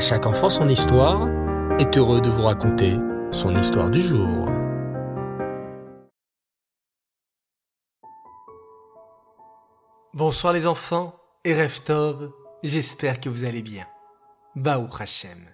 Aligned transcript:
Chaque 0.00 0.24
enfant 0.24 0.48
son 0.48 0.66
histoire 0.70 1.28
est 1.78 1.98
heureux 1.98 2.22
de 2.22 2.30
vous 2.30 2.40
raconter 2.40 2.94
son 3.30 3.54
histoire 3.54 3.90
du 3.90 4.00
jour. 4.00 4.48
Bonsoir 10.14 10.54
les 10.54 10.66
enfants 10.66 11.14
et 11.44 11.52
Reftov, 11.52 12.32
j'espère 12.62 13.20
que 13.20 13.28
vous 13.28 13.44
allez 13.44 13.60
bien. 13.60 13.86
Baou 14.56 14.88
Hashem. 14.98 15.50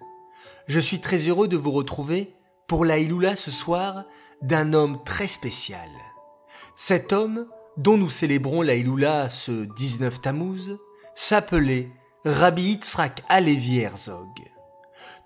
Je 0.68 0.78
suis 0.78 1.00
très 1.00 1.18
heureux 1.28 1.48
de 1.48 1.56
vous 1.56 1.72
retrouver 1.72 2.32
pour 2.68 2.84
la 2.84 2.98
Iloula 2.98 3.34
ce 3.34 3.50
soir 3.50 4.04
d'un 4.42 4.74
homme 4.74 5.02
très 5.04 5.26
spécial. 5.26 5.90
Cet 6.76 7.12
homme, 7.12 7.48
dont 7.78 7.96
nous 7.96 8.10
célébrons 8.10 8.62
la 8.62 8.76
Iloula 8.76 9.28
ce 9.28 9.64
19 9.74 10.20
Tammuz, 10.20 10.78
s'appelait 11.16 11.90
Rabbi 12.26 12.62
Yitzhak 12.62 13.22
Alevi 13.28 13.78
Herzog. 13.78 14.26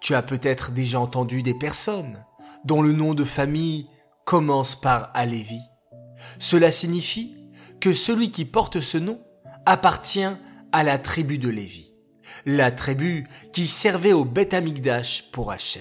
Tu 0.03 0.15
as 0.15 0.21
peut-être 0.21 0.71
déjà 0.71 1.01
entendu 1.01 1.43
des 1.43 1.55
personnes 1.55 2.23
dont 2.67 2.83
le 2.83 2.93
nom 2.93 3.15
de 3.15 3.25
famille 3.25 3.87
commence 4.27 4.79
par 4.79 5.11
Alevi. 5.15 5.63
Cela 6.39 6.71
signifie 6.71 7.39
que 7.81 7.95
celui 7.95 8.31
qui 8.31 8.45
porte 8.45 8.81
ce 8.81 8.99
nom 8.99 9.19
appartient 9.65 10.29
à 10.73 10.83
la 10.83 10.99
tribu 10.99 11.39
de 11.39 11.49
Lévi, 11.49 11.95
la 12.45 12.71
tribu 12.71 13.27
qui 13.55 13.67
servait 13.67 14.13
au 14.13 14.27
Beth 14.27 14.53
Amikdash 14.53 15.31
pour 15.33 15.51
Hachem. 15.51 15.81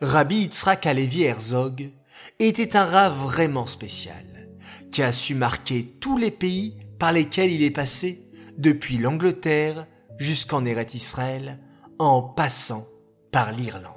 Rabbi 0.00 0.36
Yitzhak 0.36 0.86
Alevi 0.86 1.24
Herzog 1.24 1.90
était 2.38 2.74
un 2.74 2.86
rat 2.86 3.10
vraiment 3.10 3.66
spécial, 3.66 4.24
qui 4.90 5.02
a 5.02 5.12
su 5.12 5.34
marquer 5.34 5.84
tous 6.00 6.16
les 6.16 6.30
pays 6.30 6.78
par 6.98 7.12
lesquels 7.12 7.52
il 7.52 7.62
est 7.62 7.70
passé, 7.70 8.29
depuis 8.60 8.98
l'Angleterre 8.98 9.86
jusqu'en 10.18 10.64
Eret 10.64 10.88
Israël, 10.94 11.58
en 11.98 12.22
passant 12.22 12.86
par 13.32 13.52
l'Irlande. 13.52 13.94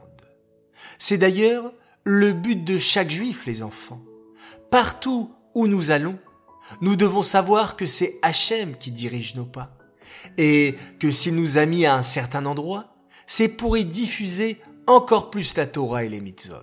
C'est 0.97 1.17
d'ailleurs 1.17 1.72
le 2.03 2.33
but 2.33 2.64
de 2.64 2.78
chaque 2.78 3.11
juif, 3.11 3.45
les 3.45 3.61
enfants. 3.61 4.02
Partout 4.69 5.34
où 5.53 5.67
nous 5.67 5.91
allons, 5.91 6.17
nous 6.81 6.95
devons 6.95 7.22
savoir 7.22 7.75
que 7.75 7.86
c'est 7.86 8.19
Hachem 8.22 8.78
qui 8.78 8.91
dirige 8.91 9.36
nos 9.36 9.45
pas, 9.45 9.78
et 10.38 10.75
que 11.00 11.11
s'il 11.11 11.36
nous 11.36 11.58
a 11.58 11.66
mis 11.66 11.86
à 11.86 11.95
un 11.95 12.02
certain 12.02 12.45
endroit, 12.45 12.95
c'est 13.28 13.50
pour 13.50 13.78
y 13.78 13.86
diffuser 13.86 14.61
encore 14.88 15.30
plus 15.30 15.56
la 15.56 15.66
Torah 15.66 16.03
et 16.03 16.09
les 16.09 16.22
mitzvot. 16.22 16.56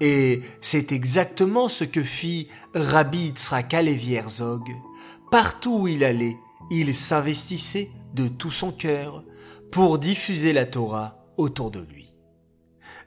Et 0.00 0.42
c'est 0.60 0.92
exactement 0.92 1.68
ce 1.68 1.84
que 1.84 2.02
fit 2.02 2.48
Rabbi 2.74 3.18
Yitzhak 3.26 3.74
Alevi 3.74 4.14
Herzog. 4.14 4.68
Partout 5.30 5.80
où 5.80 5.88
il 5.88 6.04
allait, 6.04 6.36
il 6.70 6.94
s'investissait 6.94 7.90
de 8.14 8.28
tout 8.28 8.50
son 8.50 8.72
cœur 8.72 9.24
pour 9.70 9.98
diffuser 9.98 10.52
la 10.52 10.66
Torah 10.66 11.24
autour 11.36 11.70
de 11.70 11.80
lui. 11.80 12.14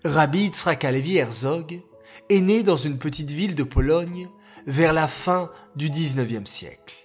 Rabbi 0.04 0.44
Yitzhak 0.44 0.86
Alevi 0.86 1.18
Herzog 1.18 1.82
est 2.30 2.42
né 2.42 2.64
dans 2.64 2.76
une 2.76 2.98
petite 2.98 3.32
ville 3.32 3.56
de 3.56 3.64
Pologne 3.64 4.30
vers 4.66 4.94
la 4.94 5.08
fin 5.08 5.52
du 5.76 5.90
XIXe 5.90 6.50
siècle. 6.50 6.96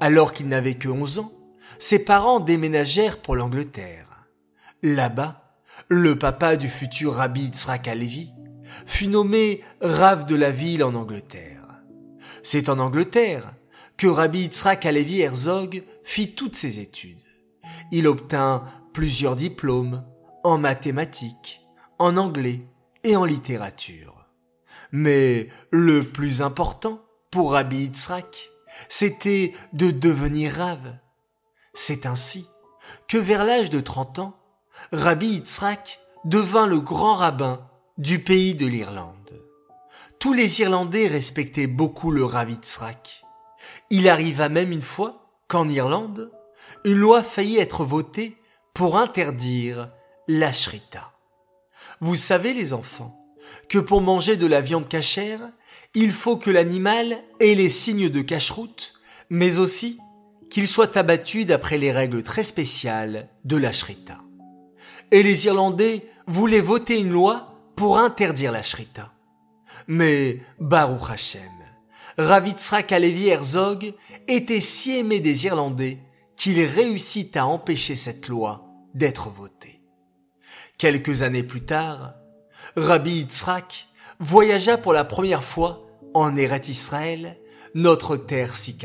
Alors 0.00 0.32
qu'il 0.32 0.48
n'avait 0.48 0.74
que 0.74 0.88
11 0.88 1.20
ans, 1.20 1.32
ses 1.78 1.98
parents 1.98 2.40
déménagèrent 2.40 3.20
pour 3.20 3.36
l'Angleterre. 3.36 4.26
Là-bas, 4.82 5.58
le 5.88 6.18
papa 6.18 6.56
du 6.56 6.68
futur 6.68 7.14
Rabbi 7.14 7.42
Yitzhak 7.42 7.88
Alevi 7.88 8.32
fut 8.86 9.08
nommé 9.08 9.62
Rav 9.80 10.24
de 10.26 10.34
la 10.34 10.50
ville 10.50 10.84
en 10.84 10.94
Angleterre. 10.94 11.82
C'est 12.42 12.68
en 12.68 12.78
Angleterre 12.78 13.54
que 13.96 14.06
Rabbi 14.06 14.40
Yitzhak 14.40 14.86
Alevi 14.86 15.20
Herzog 15.20 15.84
fit 16.02 16.34
toutes 16.34 16.56
ses 16.56 16.80
études. 16.80 17.22
Il 17.90 18.06
obtint 18.06 18.64
plusieurs 18.92 19.36
diplômes 19.36 20.04
en 20.42 20.58
mathématiques, 20.58 21.62
en 21.98 22.16
anglais 22.16 22.66
et 23.02 23.16
en 23.16 23.24
littérature. 23.24 24.26
Mais 24.92 25.48
le 25.70 26.02
plus 26.02 26.42
important 26.42 27.00
pour 27.30 27.52
Rabbi 27.52 27.78
Yitzhak, 27.84 28.50
c'était 28.88 29.52
de 29.72 29.90
devenir 29.90 30.52
Rav. 30.54 30.98
C'est 31.72 32.06
ainsi 32.06 32.46
que 33.08 33.18
vers 33.18 33.44
l'âge 33.44 33.70
de 33.70 33.80
30 33.80 34.18
ans, 34.20 34.36
Rabbi 34.92 35.26
Yitzhak 35.26 36.00
devint 36.24 36.66
le 36.66 36.80
grand 36.80 37.14
rabbin 37.14 37.68
du 37.98 38.18
pays 38.18 38.54
de 38.54 38.66
l'Irlande. 38.66 39.14
Tous 40.18 40.32
les 40.32 40.60
Irlandais 40.60 41.06
respectaient 41.06 41.66
beaucoup 41.66 42.10
le 42.10 42.24
Rabbi 42.24 42.54
Yitzhak. 42.54 43.23
Il 43.90 44.08
arriva 44.08 44.48
même 44.48 44.72
une 44.72 44.82
fois 44.82 45.28
qu'en 45.48 45.68
Irlande, 45.68 46.32
une 46.84 46.98
loi 46.98 47.22
faillit 47.22 47.58
être 47.58 47.84
votée 47.84 48.36
pour 48.72 48.98
interdire 48.98 49.90
la 50.28 50.52
shrita. 50.52 51.12
Vous 52.00 52.16
savez 52.16 52.52
les 52.52 52.72
enfants, 52.72 53.18
que 53.68 53.78
pour 53.78 54.00
manger 54.00 54.36
de 54.36 54.46
la 54.46 54.60
viande 54.60 54.88
cachère, 54.88 55.40
il 55.94 56.12
faut 56.12 56.36
que 56.36 56.50
l'animal 56.50 57.18
ait 57.40 57.54
les 57.54 57.70
signes 57.70 58.08
de 58.08 58.22
cacheroute, 58.22 58.94
mais 59.30 59.58
aussi 59.58 59.98
qu'il 60.50 60.66
soit 60.66 60.96
abattu 60.96 61.44
d'après 61.44 61.78
les 61.78 61.92
règles 61.92 62.22
très 62.22 62.42
spéciales 62.42 63.28
de 63.44 63.56
la 63.56 63.72
shrita. 63.72 64.18
Et 65.10 65.22
les 65.22 65.46
Irlandais 65.46 66.06
voulaient 66.26 66.60
voter 66.60 67.00
une 67.00 67.12
loi 67.12 67.54
pour 67.76 67.98
interdire 67.98 68.52
la 68.52 68.62
shrita. 68.62 69.12
Mais 69.86 70.40
Baruch 70.60 71.10
Hashem, 71.10 71.42
Ravitzrak 72.18 72.92
Alevi 72.92 73.28
Herzog 73.28 73.94
était 74.28 74.60
si 74.60 74.96
aimé 74.96 75.20
des 75.20 75.46
Irlandais 75.46 75.98
qu'il 76.36 76.60
réussit 76.64 77.36
à 77.36 77.46
empêcher 77.46 77.96
cette 77.96 78.28
loi 78.28 78.66
d'être 78.94 79.30
votée. 79.30 79.80
Quelques 80.78 81.22
années 81.22 81.42
plus 81.42 81.64
tard, 81.64 82.14
Rabbi 82.76 83.10
Yitzhak 83.18 83.88
voyagea 84.18 84.78
pour 84.78 84.92
la 84.92 85.04
première 85.04 85.42
fois 85.42 85.86
en 86.14 86.36
Eret 86.36 86.62
Israël, 86.68 87.38
notre 87.74 88.16
terre 88.16 88.54
si. 88.54 88.76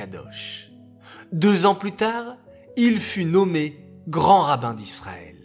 Deux 1.31 1.66
ans 1.66 1.75
plus 1.75 1.91
tard, 1.91 2.38
il 2.75 3.00
fut 3.00 3.25
nommé 3.25 3.78
grand 4.07 4.41
rabbin 4.41 4.73
d'Israël. 4.73 5.35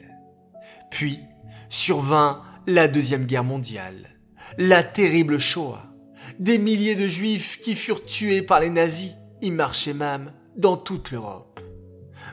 Puis 0.91 1.21
survint 1.69 2.43
la 2.67 2.89
deuxième 2.89 3.27
guerre 3.27 3.45
mondiale, 3.45 4.09
la 4.57 4.83
terrible 4.83 5.39
Shoah, 5.39 5.94
des 6.39 6.59
milliers 6.59 6.97
de 6.97 7.09
juifs 7.09 7.59
qui 7.61 7.75
furent 7.75 8.05
tués 8.05 8.43
par 8.43 8.61
les 8.61 8.71
nazis, 8.71 9.13
marchaient 9.51 9.95
même 9.95 10.33
dans 10.57 10.77
toute 10.77 11.11
l'Europe. 11.11 11.61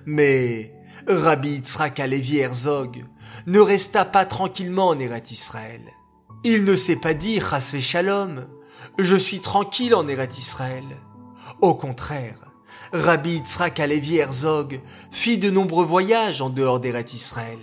Mais 0.05 0.73
Rabbi 1.07 1.49
Yitzhak 1.55 1.99
Herzog 1.99 3.03
ne 3.47 3.59
resta 3.59 4.05
pas 4.05 4.25
tranquillement 4.25 4.89
en 4.89 4.99
Eret 4.99 5.23
Israël. 5.31 5.81
Il 6.43 6.63
ne 6.63 6.75
s'est 6.75 6.95
pas 6.95 7.13
dit 7.13 7.39
Chasve 7.39 7.79
Shalom, 7.79 8.47
je 8.99 9.15
suis 9.15 9.39
tranquille 9.39 9.95
en 9.95 10.07
Eret 10.07 10.29
Israël. 10.37 10.85
Au 11.61 11.75
contraire, 11.75 12.51
Rabbi 12.93 13.31
Yitzhak 13.31 13.79
Herzog 13.79 14.81
fit 15.11 15.37
de 15.37 15.49
nombreux 15.49 15.85
voyages 15.85 16.41
en 16.41 16.49
dehors 16.49 16.79
d'Eret 16.79 17.05
Israël, 17.13 17.59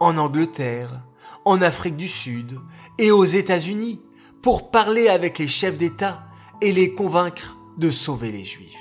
en 0.00 0.16
Angleterre, 0.16 1.02
en 1.44 1.60
Afrique 1.62 1.96
du 1.96 2.08
Sud 2.08 2.58
et 2.98 3.10
aux 3.10 3.24
États-Unis 3.24 4.00
pour 4.42 4.70
parler 4.70 5.08
avec 5.08 5.38
les 5.38 5.48
chefs 5.48 5.78
d'État 5.78 6.24
et 6.60 6.72
les 6.72 6.94
convaincre 6.94 7.56
de 7.78 7.90
sauver 7.90 8.32
les 8.32 8.44
Juifs. 8.44 8.76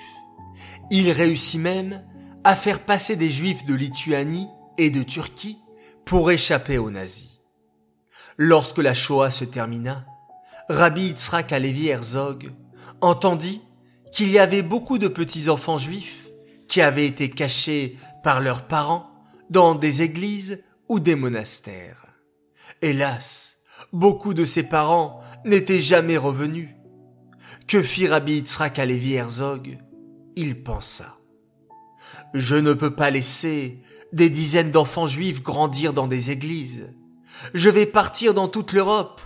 Il 0.89 1.09
réussit 1.11 1.61
même 1.61 2.03
à 2.43 2.55
faire 2.55 2.79
passer 2.79 3.15
des 3.15 3.29
Juifs 3.29 3.65
de 3.65 3.75
Lituanie 3.75 4.47
et 4.77 4.89
de 4.89 5.03
Turquie 5.03 5.59
pour 6.05 6.31
échapper 6.31 6.77
aux 6.77 6.91
nazis. 6.91 7.39
Lorsque 8.37 8.79
la 8.79 8.93
Shoah 8.93 9.31
se 9.31 9.45
termina, 9.45 10.05
Rabbi 10.67 11.07
Yitzhak 11.07 11.51
Alevi 11.51 11.87
Herzog 11.87 12.51
entendit 13.01 13.61
qu'il 14.11 14.29
y 14.29 14.39
avait 14.39 14.63
beaucoup 14.63 14.97
de 14.97 15.07
petits-enfants 15.07 15.77
juifs 15.77 16.27
qui 16.67 16.81
avaient 16.81 17.05
été 17.05 17.29
cachés 17.29 17.97
par 18.23 18.39
leurs 18.39 18.67
parents 18.67 19.09
dans 19.49 19.75
des 19.75 20.01
églises 20.01 20.63
ou 20.89 20.99
des 20.99 21.15
monastères. 21.15 22.05
Hélas, 22.81 23.60
beaucoup 23.93 24.33
de 24.33 24.45
ses 24.45 24.63
parents 24.63 25.21
n'étaient 25.45 25.79
jamais 25.79 26.17
revenus. 26.17 26.69
Que 27.67 27.81
fit 27.81 28.07
Rabbi 28.07 28.33
Yitzhak 28.33 28.79
Alevi 28.79 29.13
Herzog? 29.13 29.77
Il 30.35 30.63
pensa. 30.63 31.17
Je 32.33 32.55
ne 32.55 32.73
peux 32.73 32.95
pas 32.95 33.09
laisser 33.09 33.81
des 34.13 34.29
dizaines 34.29 34.71
d'enfants 34.71 35.07
juifs 35.07 35.41
grandir 35.41 35.93
dans 35.93 36.07
des 36.07 36.31
églises. 36.31 36.93
Je 37.53 37.69
vais 37.69 37.85
partir 37.85 38.33
dans 38.33 38.47
toute 38.47 38.73
l'Europe 38.73 39.21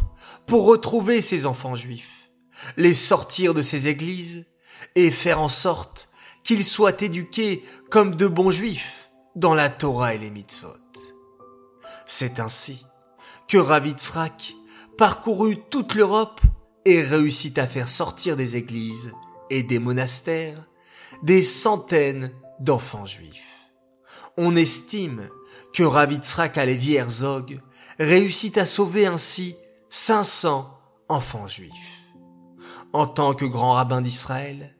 pour 0.46 0.66
retrouver 0.66 1.22
ces 1.22 1.46
enfants 1.46 1.76
juifs, 1.76 2.32
les 2.78 2.94
sortir 2.94 3.54
de 3.54 3.62
ces 3.62 3.88
églises 3.88 4.46
et 4.96 5.12
faire 5.12 5.42
en 5.42 5.50
sorte 5.50 6.10
qu'ils 6.44 6.64
soient 6.64 7.02
éduqués 7.02 7.64
comme 7.90 8.16
de 8.16 8.28
bons 8.28 8.52
juifs 8.52 9.10
dans 9.36 9.56
la 9.56 9.70
Torah 9.70 10.14
et 10.14 10.20
les 10.20 10.30
mitzvot. 10.30 10.70
C'est 12.06 12.40
ainsi 12.40 12.86
que 13.48 13.58
Ravitzrak 13.58 14.56
parcourut 14.98 15.58
toute 15.70 15.96
l'Europe 15.96 16.42
et 16.86 17.02
réussit 17.02 17.58
à 17.58 17.68
faire 17.68 17.90
sortir 17.90 18.36
des 18.36 18.56
églises 18.56 19.14
et 19.50 19.64
des 19.64 19.80
monastères 19.80 20.64
des 21.24 21.42
centaines 21.42 22.32
d'enfants 22.60 23.06
juifs. 23.06 23.72
On 24.38 24.56
estime 24.56 25.30
que 25.74 25.84
Rabbi 25.84 26.18
Tzrak 26.18 26.58
Alevi 26.58 26.96
Herzog 26.96 27.60
réussit 28.00 28.58
à 28.58 28.66
sauver 28.66 29.06
ainsi 29.06 29.56
500 29.90 30.78
enfants 31.10 31.48
juifs. 31.48 31.72
En 32.94 33.08
tant 33.08 33.34
que 33.34 33.46
grand 33.46 33.74
rabbin 33.74 34.02
d'Israël, 34.02 34.76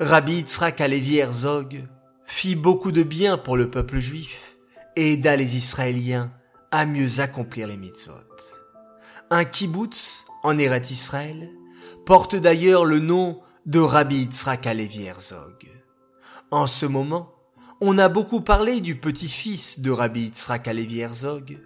Rabbi 0.00 0.36
Yitzhak 0.36 0.80
Alevi 0.80 1.18
Herzog 1.18 1.84
fit 2.26 2.56
beaucoup 2.56 2.92
de 2.92 3.02
bien 3.02 3.38
pour 3.38 3.56
le 3.56 3.70
peuple 3.70 4.00
juif 4.00 4.58
et 4.96 5.12
aida 5.12 5.36
les 5.36 5.56
Israéliens 5.56 6.32
à 6.74 6.86
mieux 6.86 7.20
accomplir 7.20 7.68
les 7.68 7.76
mitzvot. 7.76 8.12
Un 9.30 9.44
kibbutz 9.44 10.24
en 10.42 10.58
Eret 10.58 10.82
Israël 10.90 11.48
porte 12.04 12.34
d'ailleurs 12.34 12.84
le 12.84 12.98
nom 12.98 13.40
de 13.64 13.78
Rabbi 13.78 14.16
Yitzhak 14.16 14.66
Alevi 14.66 15.04
Herzog. 15.04 15.68
En 16.50 16.66
ce 16.66 16.84
moment, 16.84 17.32
on 17.80 17.96
a 17.96 18.08
beaucoup 18.08 18.40
parlé 18.40 18.80
du 18.80 18.96
petit-fils 18.96 19.78
de 19.78 19.92
Rabbi 19.92 20.22
Yitzhak 20.22 20.66
Alevi 20.66 20.98
Herzog. 20.98 21.60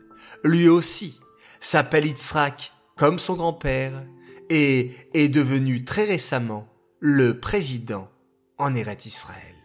Lui 0.44 0.68
aussi 0.68 1.18
s'appelle 1.58 2.04
Yitzhak 2.04 2.74
comme 2.94 3.18
son 3.18 3.34
grand-père 3.34 4.04
et 4.50 4.94
est 5.14 5.30
devenu 5.30 5.86
très 5.86 6.04
récemment 6.04 6.68
le 7.00 7.40
président 7.40 8.10
en 8.58 8.74
Eret 8.74 8.98
Israël. 9.06 9.56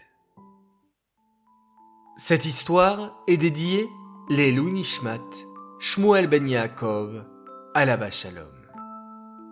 Cette 2.15 2.45
histoire 2.45 3.21
est 3.27 3.35
dédiée 3.35 3.89
les 4.29 4.55
Shmuel 5.79 6.27
Ben 6.27 6.47
Yaakov, 6.47 7.25
la 7.75 8.09
Shalom. 8.09 8.47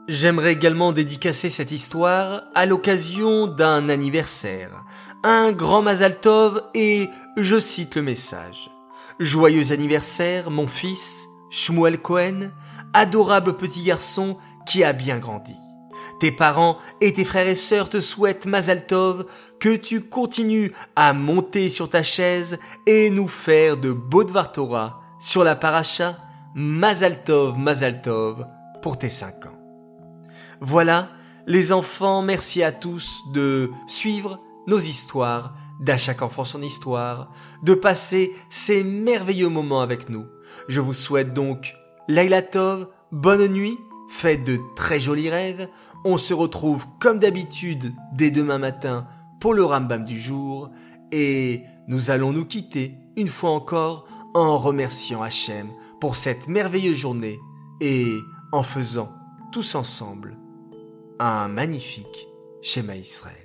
J'aimerais 0.07 0.53
également 0.53 0.93
dédicacer 0.93 1.49
cette 1.49 1.71
histoire 1.71 2.43
à 2.55 2.65
l'occasion 2.65 3.47
d'un 3.47 3.89
anniversaire, 3.89 4.85
un 5.23 5.51
grand 5.51 5.81
Mazal 5.81 6.19
Tov 6.19 6.61
et 6.73 7.09
je 7.37 7.59
cite 7.59 7.95
le 7.95 8.01
message. 8.01 8.69
Joyeux 9.19 9.73
anniversaire, 9.73 10.49
mon 10.49 10.67
fils, 10.67 11.27
Shmuel 11.49 12.01
Cohen, 12.01 12.51
adorable 12.93 13.57
petit 13.57 13.83
garçon 13.83 14.37
qui 14.65 14.83
a 14.83 14.93
bien 14.93 15.19
grandi. 15.19 15.55
Tes 16.21 16.31
parents 16.31 16.77
et 17.01 17.13
tes 17.13 17.25
frères 17.25 17.47
et 17.47 17.55
sœurs 17.55 17.89
te 17.89 17.99
souhaitent 17.99 18.45
Mazaltov, 18.45 19.25
que 19.59 19.75
tu 19.75 20.01
continues 20.01 20.71
à 20.95 21.13
monter 21.13 21.67
sur 21.67 21.89
ta 21.89 22.03
chaise 22.03 22.59
et 22.85 23.09
nous 23.09 23.27
faire 23.27 23.75
de 23.75 23.91
beaux 23.91 24.23
Torah 24.23 25.01
sur 25.19 25.43
la 25.43 25.55
paracha 25.55 26.17
Mazaltov, 26.53 27.57
Mazaltov 27.57 28.45
pour 28.83 28.99
tes 28.99 29.09
cinq 29.09 29.47
ans. 29.47 29.57
Voilà, 30.59 31.09
les 31.47 31.71
enfants, 31.71 32.21
merci 32.21 32.61
à 32.61 32.71
tous 32.71 33.23
de 33.33 33.71
suivre 33.87 34.39
nos 34.67 34.77
histoires, 34.77 35.55
d'à 35.79 35.97
chaque 35.97 36.21
enfant 36.21 36.43
son 36.43 36.61
histoire, 36.61 37.31
de 37.63 37.73
passer 37.73 38.31
ces 38.51 38.83
merveilleux 38.83 39.49
moments 39.49 39.81
avec 39.81 40.07
nous. 40.07 40.27
Je 40.67 40.81
vous 40.81 40.93
souhaite 40.93 41.33
donc 41.33 41.73
Laila 42.07 42.43
Tov, 42.43 42.89
bonne 43.11 43.47
nuit, 43.47 43.79
faites 44.11 44.43
de 44.43 44.59
très 44.75 44.99
jolis 44.99 45.29
rêves. 45.29 45.69
On 46.03 46.17
se 46.17 46.33
retrouve 46.33 46.85
comme 46.99 47.19
d'habitude 47.19 47.93
dès 48.13 48.29
demain 48.29 48.57
matin 48.57 49.07
pour 49.39 49.53
le 49.53 49.63
Rambam 49.63 50.03
du 50.03 50.19
jour 50.19 50.69
et 51.11 51.63
nous 51.87 52.11
allons 52.11 52.33
nous 52.33 52.45
quitter 52.45 52.95
une 53.15 53.29
fois 53.29 53.51
encore 53.51 54.05
en 54.33 54.57
remerciant 54.57 55.23
Hachem 55.23 55.69
pour 55.99 56.15
cette 56.15 56.47
merveilleuse 56.47 56.97
journée 56.97 57.39
et 57.79 58.17
en 58.51 58.63
faisant 58.63 59.11
tous 59.51 59.75
ensemble 59.75 60.37
un 61.19 61.47
magnifique 61.47 62.27
schéma 62.61 62.95
Israël. 62.95 63.40